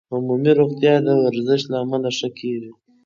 عمومي 0.15 0.51
روغتیا 0.59 0.93
د 1.05 1.09
ورزش 1.23 1.61
له 1.71 1.77
امله 1.83 2.09
ښه 2.17 2.29
کېږي. 2.39 2.71